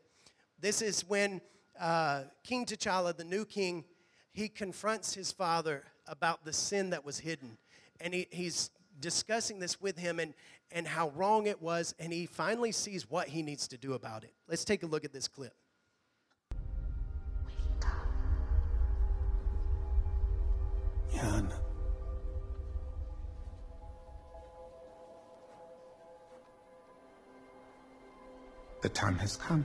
[0.59, 1.41] This is when
[1.79, 3.85] uh, King T'Challa, the new king,
[4.33, 7.59] he confronts his father about the sin that was hidden.
[8.01, 10.35] And he, he's discussing this with him and,
[10.75, 11.95] and how wrong it was.
[11.99, 14.35] And he finally sees what he needs to do about it.
[14.49, 15.55] Let's take a look at this clip.
[21.15, 21.49] Yan.
[28.83, 29.65] The time has come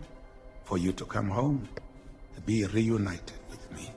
[0.64, 1.68] for you to come home,
[2.36, 3.92] to be reunited with me.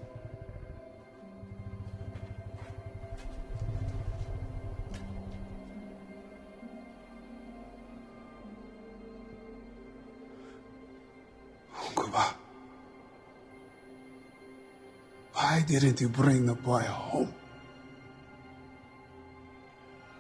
[15.53, 17.35] Why didn't you bring the boy home?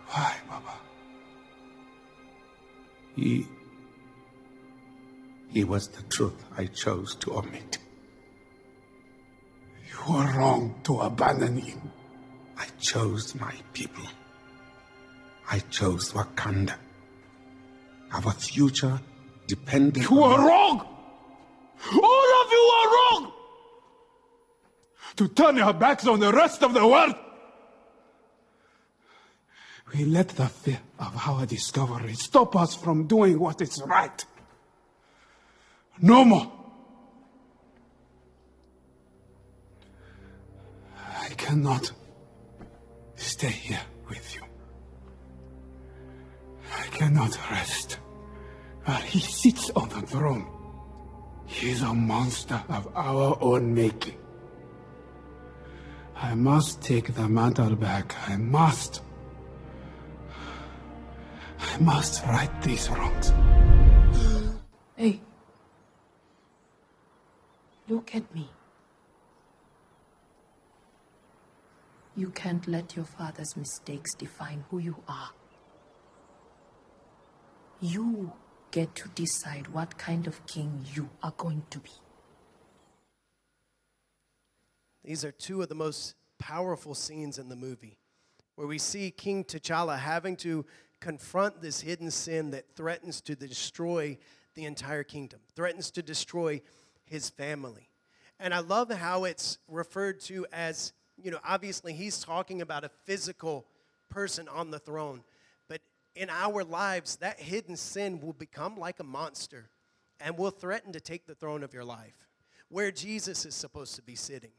[0.08, 0.74] Why, Baba?
[3.16, 3.46] He.
[5.48, 7.78] He was the truth I chose to omit.
[9.88, 11.80] You were wrong to abandon him.
[12.58, 14.04] I chose my people.
[15.50, 16.76] I chose Wakanda.
[18.12, 19.00] Our future
[19.46, 20.91] depended You are wrong!
[25.16, 27.14] To turn your backs on the rest of the world!
[29.94, 34.24] We let the fear of our discovery stop us from doing what is right.
[36.00, 36.50] No more.
[41.20, 41.92] I cannot
[43.16, 44.42] stay here with you.
[46.74, 47.98] I cannot rest
[48.84, 50.46] while he sits on the throne.
[51.46, 54.21] He is a monster of our own making.
[56.16, 58.14] I must take the mantle back.
[58.28, 59.02] I must.
[61.58, 63.32] I must right these wrongs.
[64.96, 65.20] Hey.
[67.88, 68.48] Look at me.
[72.14, 75.30] You can't let your father's mistakes define who you are.
[77.80, 78.32] You
[78.70, 81.90] get to decide what kind of king you are going to be.
[85.04, 87.98] These are two of the most powerful scenes in the movie
[88.54, 90.64] where we see King T'Challa having to
[91.00, 94.18] confront this hidden sin that threatens to destroy
[94.54, 96.60] the entire kingdom, threatens to destroy
[97.04, 97.88] his family.
[98.38, 102.90] And I love how it's referred to as, you know, obviously he's talking about a
[103.04, 103.66] physical
[104.10, 105.22] person on the throne,
[105.68, 105.80] but
[106.14, 109.70] in our lives, that hidden sin will become like a monster
[110.20, 112.28] and will threaten to take the throne of your life
[112.68, 114.52] where Jesus is supposed to be sitting.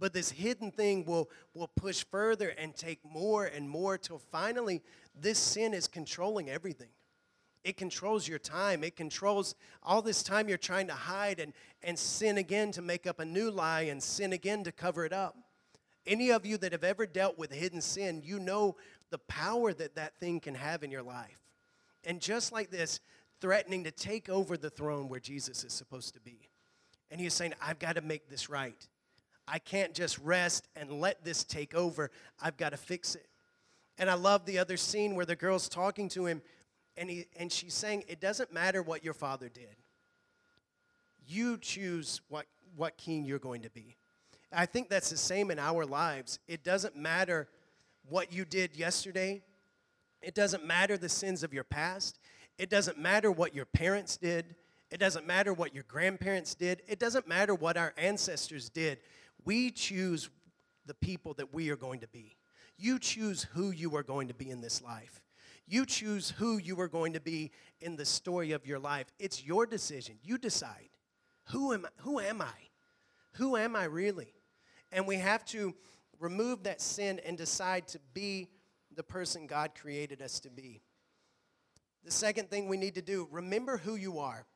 [0.00, 4.80] But this hidden thing will, will push further and take more and more till finally
[5.14, 6.88] this sin is controlling everything.
[7.62, 8.82] It controls your time.
[8.82, 13.06] It controls all this time you're trying to hide and, and sin again to make
[13.06, 15.36] up a new lie and sin again to cover it up.
[16.06, 18.76] Any of you that have ever dealt with hidden sin, you know
[19.10, 21.38] the power that that thing can have in your life.
[22.04, 23.00] And just like this,
[23.42, 26.48] threatening to take over the throne where Jesus is supposed to be.
[27.10, 28.88] And he's saying, I've got to make this right.
[29.52, 32.12] I can't just rest and let this take over.
[32.40, 33.26] I've got to fix it.
[33.98, 36.40] And I love the other scene where the girl's talking to him
[36.96, 39.76] and, he, and she's saying, It doesn't matter what your father did.
[41.26, 43.96] You choose what, what king you're going to be.
[44.52, 46.38] I think that's the same in our lives.
[46.46, 47.48] It doesn't matter
[48.08, 49.42] what you did yesterday,
[50.22, 52.18] it doesn't matter the sins of your past,
[52.58, 54.56] it doesn't matter what your parents did,
[54.90, 58.98] it doesn't matter what your grandparents did, it doesn't matter what our ancestors did.
[59.44, 60.30] We choose
[60.86, 62.36] the people that we are going to be.
[62.76, 65.20] You choose who you are going to be in this life.
[65.66, 69.06] You choose who you are going to be in the story of your life.
[69.18, 70.16] It's your decision.
[70.22, 70.88] You decide.
[71.50, 71.88] Who am, I?
[72.02, 72.52] who am I?
[73.34, 74.34] Who am I really?
[74.90, 75.74] And we have to
[76.18, 78.48] remove that sin and decide to be
[78.96, 80.82] the person God created us to be.
[82.04, 84.46] The second thing we need to do, remember who you are.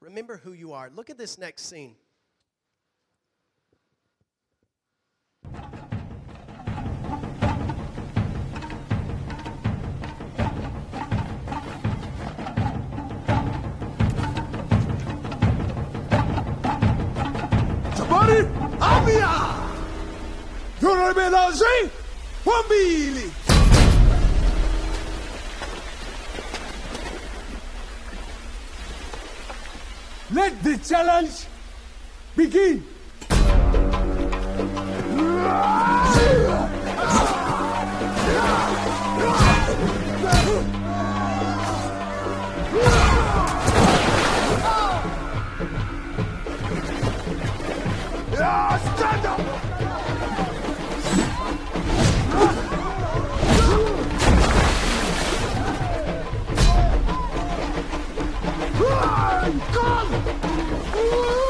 [0.00, 0.90] Remember who you are.
[0.94, 1.96] Look at this next scene.
[19.12, 19.52] via!
[20.80, 21.90] You're?
[22.44, 23.30] Bambili!
[30.30, 31.46] Let the challenge
[32.36, 32.84] begin!
[61.14, 61.41] Ooh.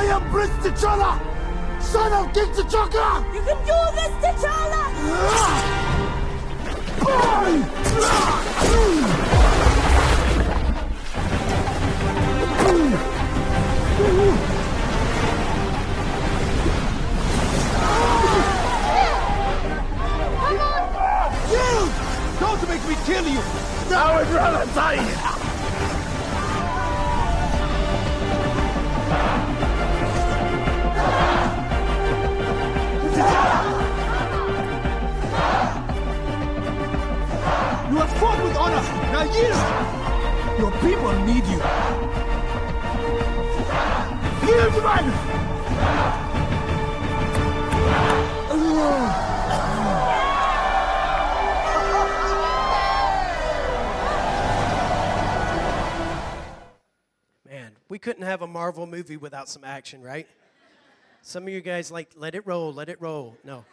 [0.00, 1.20] I am Prince T'Challa,
[1.78, 3.22] son of King T'Chaka!
[3.34, 4.82] You can do this, T'Challa!
[21.50, 21.76] You!
[22.40, 23.42] Don't make me kill you!
[23.94, 25.39] I would rather die!
[37.90, 38.82] You have fought with honor.
[39.12, 39.60] Now yield.
[40.58, 41.60] Your people need you.
[44.46, 45.04] Yield, man!
[57.48, 60.26] Man, we couldn't have a Marvel movie without some action, right?
[61.22, 63.36] Some of you guys like, let it roll, let it roll.
[63.44, 63.64] No.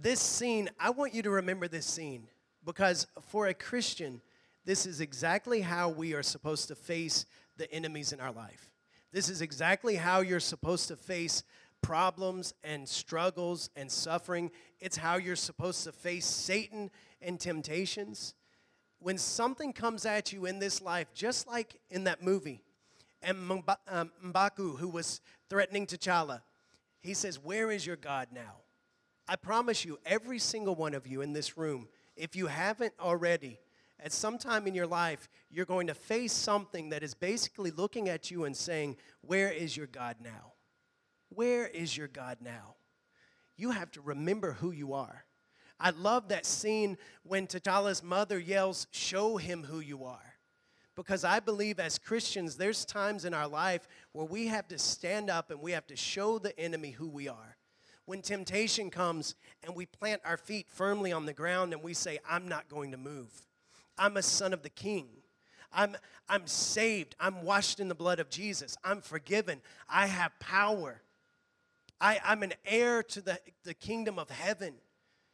[0.00, 2.28] This scene, I want you to remember this scene
[2.64, 4.20] because for a Christian,
[4.64, 8.70] this is exactly how we are supposed to face the enemies in our life.
[9.12, 11.42] This is exactly how you're supposed to face
[11.82, 14.50] problems and struggles and suffering.
[14.80, 16.90] It's how you're supposed to face Satan
[17.20, 18.34] and temptations
[19.00, 22.62] when something comes at you in this life, just like in that movie,
[23.22, 26.42] and um, Mbaku, who was threatening T'Challa,
[27.00, 28.56] he says, Where is your God now?
[29.26, 33.58] I promise you, every single one of you in this room, if you haven't already,
[34.00, 38.08] at some time in your life, you're going to face something that is basically looking
[38.08, 40.52] at you and saying, Where is your God now?
[41.30, 42.76] Where is your God now?
[43.56, 45.24] You have to remember who you are.
[45.80, 50.37] I love that scene when T'Challa's mother yells, Show him who you are.
[50.98, 55.30] Because I believe as Christians, there's times in our life where we have to stand
[55.30, 57.56] up and we have to show the enemy who we are.
[58.04, 62.18] When temptation comes and we plant our feet firmly on the ground and we say,
[62.28, 63.30] I'm not going to move.
[63.96, 65.06] I'm a son of the king.
[65.72, 65.96] I'm,
[66.28, 67.14] I'm saved.
[67.20, 68.76] I'm washed in the blood of Jesus.
[68.82, 69.60] I'm forgiven.
[69.88, 71.00] I have power.
[72.00, 74.74] I, I'm an heir to the, the kingdom of heaven.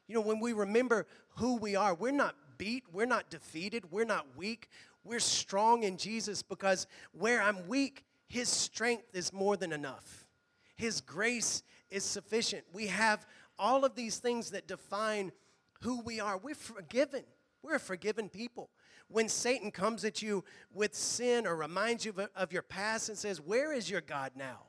[0.09, 1.07] You know, when we remember
[1.37, 4.69] who we are, we're not beat, we're not defeated, we're not weak.
[5.05, 10.27] We're strong in Jesus because where I'm weak, His strength is more than enough.
[10.77, 12.65] His grace is sufficient.
[12.73, 13.27] We have
[13.59, 15.31] all of these things that define
[15.83, 16.39] who we are.
[16.39, 17.25] We're forgiven.
[17.63, 18.71] We're a forgiven people.
[19.09, 23.41] When Satan comes at you with sin or reminds you of, your past and says,
[23.41, 24.63] Where is your God now?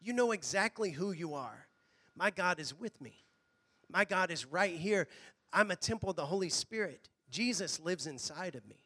[0.00, 1.68] You know exactly who you are.
[2.16, 3.24] My God is with me.
[3.90, 5.06] My God is right here.
[5.52, 7.08] I'm a temple of the Holy Spirit.
[7.30, 8.85] Jesus lives inside of me.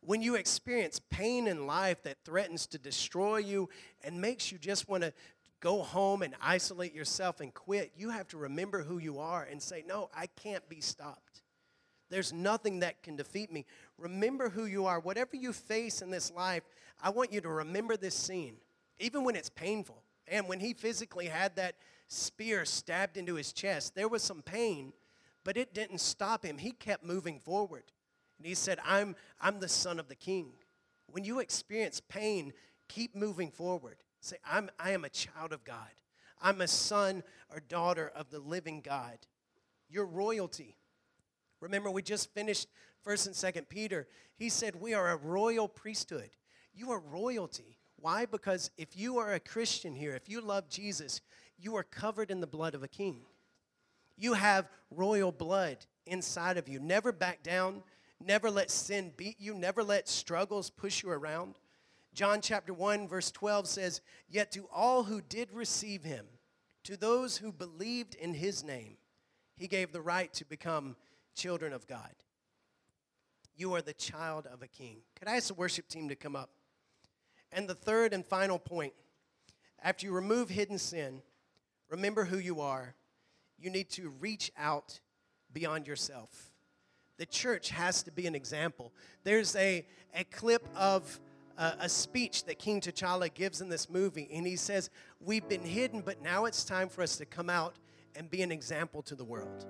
[0.00, 3.68] When you experience pain in life that threatens to destroy you
[4.02, 5.12] and makes you just want to
[5.60, 9.60] go home and isolate yourself and quit, you have to remember who you are and
[9.60, 11.42] say, No, I can't be stopped.
[12.10, 13.66] There's nothing that can defeat me.
[13.98, 15.00] Remember who you are.
[15.00, 16.62] Whatever you face in this life,
[17.02, 18.56] I want you to remember this scene,
[18.98, 20.02] even when it's painful.
[20.26, 21.76] And when he physically had that
[22.08, 24.92] spear stabbed into his chest, there was some pain,
[25.44, 26.58] but it didn't stop him.
[26.58, 27.84] He kept moving forward.
[28.38, 30.52] And he said, I'm, I'm the son of the king.
[31.10, 32.52] When you experience pain,
[32.88, 33.96] keep moving forward.
[34.20, 35.76] Say, I'm, I am a child of God.
[36.40, 37.22] I'm a son
[37.52, 39.18] or daughter of the living God.
[39.88, 40.76] Your royalty.
[41.60, 42.68] Remember, we just finished
[43.06, 44.06] 1st and 2nd Peter.
[44.36, 46.30] He said, We are a royal priesthood.
[46.74, 47.78] You are royalty.
[47.96, 48.26] Why?
[48.26, 51.20] Because if you are a Christian here, if you love Jesus,
[51.58, 53.22] you are covered in the blood of a king.
[54.16, 56.78] You have royal blood inside of you.
[56.78, 57.82] Never back down.
[58.24, 59.54] Never let sin beat you.
[59.54, 61.56] Never let struggles push you around.
[62.14, 66.26] John chapter 1, verse 12 says, Yet to all who did receive him,
[66.84, 68.96] to those who believed in his name,
[69.56, 70.96] he gave the right to become
[71.34, 72.14] children of God.
[73.56, 74.98] You are the child of a king.
[75.18, 76.50] Could I ask the worship team to come up?
[77.52, 78.92] And the third and final point
[79.82, 81.22] after you remove hidden sin,
[81.88, 82.94] remember who you are.
[83.58, 85.00] You need to reach out
[85.52, 86.50] beyond yourself.
[87.18, 88.92] The church has to be an example.
[89.24, 91.20] There's a, a clip of
[91.58, 94.90] a, speech that King T'Challa gives in this movie, and he says,
[95.20, 97.76] We've been hidden, but now it's time for us to come out
[98.14, 99.66] and be an example to the world.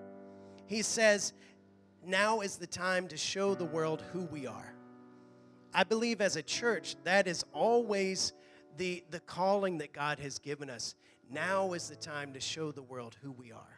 [0.66, 1.32] He says,
[2.04, 4.74] Now is the time to show the world who we are.
[5.72, 8.32] I believe as a church, that is always
[8.76, 10.94] the, the calling that God has given us.
[11.30, 13.77] Now is the time to show the world who we are.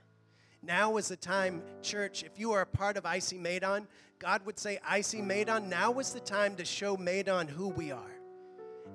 [0.63, 3.87] Now is the time, church, if you are a part of IC Medan,
[4.19, 8.21] God would say, IC Medan, now is the time to show Medan who we are.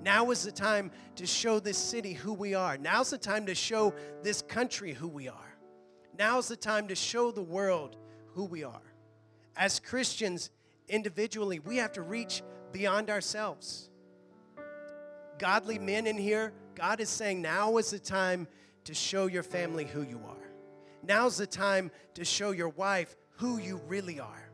[0.03, 2.77] Now is the time to show this city who we are.
[2.77, 5.55] Now's the time to show this country who we are.
[6.17, 7.97] Now's the time to show the world
[8.33, 8.81] who we are.
[9.57, 10.51] As Christians,
[10.87, 13.89] individually, we have to reach beyond ourselves.
[15.39, 18.47] Godly men in here, God is saying now is the time
[18.83, 20.44] to show your family who you are.
[21.07, 24.49] Now's the time to show your wife who you really are.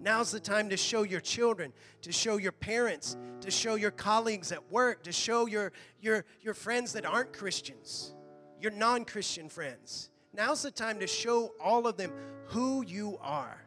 [0.00, 4.52] Now's the time to show your children, to show your parents, to show your colleagues
[4.52, 8.14] at work, to show your, your, your friends that aren't Christians,
[8.60, 10.10] your non Christian friends.
[10.34, 12.12] Now's the time to show all of them
[12.46, 13.64] who you are.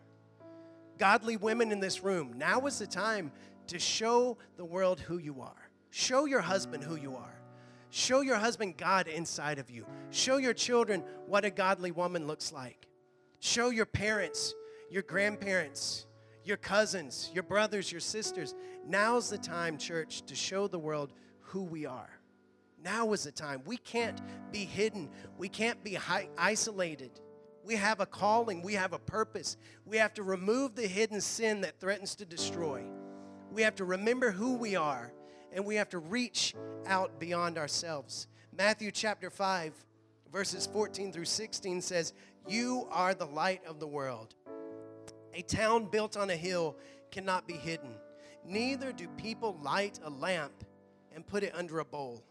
[0.98, 3.32] Godly women in this room, now is the time
[3.68, 5.70] to show the world who you are.
[5.90, 7.37] Show your husband who you are.
[7.90, 9.86] Show your husband God inside of you.
[10.12, 12.88] Show your children what a godly woman looks like.
[13.40, 14.54] Show your parents,
[14.90, 16.06] your grandparents,
[16.44, 18.56] your cousins, your brothers, your sisters.
[18.86, 22.10] Now's the time, church, to show the world who we are.
[22.84, 23.62] Now is the time.
[23.66, 24.22] We can't
[24.52, 25.98] be hidden, we can't be
[26.38, 27.12] isolated.
[27.64, 29.58] We have a calling, we have a purpose.
[29.86, 32.86] We have to remove the hidden sin that threatens to destroy.
[33.52, 35.12] We have to remember who we are
[35.54, 38.28] and we have to reach out beyond ourselves.
[38.56, 39.74] Matthew chapter 5,
[40.32, 42.14] verses 14 through 16 says,
[42.48, 44.36] You are the light of the world.
[45.34, 46.76] A town built on a hill
[47.12, 47.92] cannot be hidden.
[48.46, 50.64] Neither do people light a lamp
[51.14, 52.24] and put it under a bowl.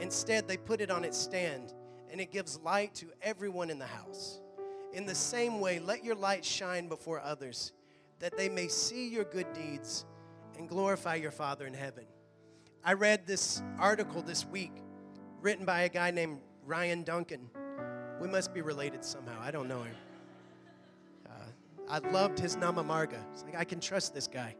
[0.00, 1.74] Instead, they put it on its stand,
[2.10, 4.40] and it gives light to everyone in the house.
[4.92, 7.72] In the same way, let your light shine before others,
[8.18, 10.04] that they may see your good deeds
[10.58, 12.04] and glorify your Father in heaven.
[12.82, 14.72] I read this article this week
[15.42, 17.50] written by a guy named Ryan Duncan.
[18.22, 19.38] We must be related somehow.
[19.38, 19.94] I don't know him.
[21.28, 23.22] Uh, I loved his Nama Marga.
[23.34, 24.56] It's like, I can trust this guy.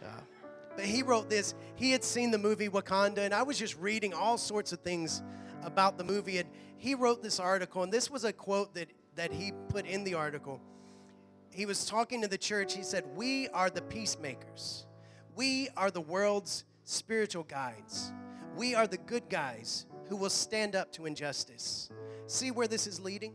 [0.00, 0.20] Uh,
[0.76, 1.56] but he wrote this.
[1.74, 5.20] He had seen the movie Wakanda, and I was just reading all sorts of things
[5.64, 6.38] about the movie.
[6.38, 10.04] And he wrote this article, and this was a quote that, that he put in
[10.04, 10.60] the article.
[11.50, 12.74] He was talking to the church.
[12.74, 14.86] He said, We are the peacemakers,
[15.34, 18.12] we are the world's spiritual guides.
[18.56, 21.88] We are the good guys who will stand up to injustice.
[22.26, 23.34] See where this is leading?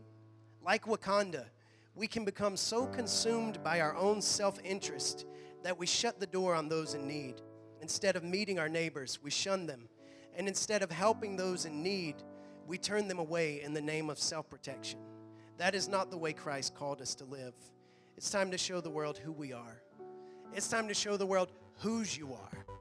[0.62, 1.46] Like Wakanda,
[1.94, 5.24] we can become so consumed by our own self interest
[5.62, 7.40] that we shut the door on those in need.
[7.80, 9.88] Instead of meeting our neighbors, we shun them.
[10.36, 12.16] And instead of helping those in need,
[12.66, 15.00] we turn them away in the name of self protection.
[15.56, 17.54] That is not the way Christ called us to live.
[18.18, 19.80] It's time to show the world who we are.
[20.52, 22.75] It's time to show the world whose you are.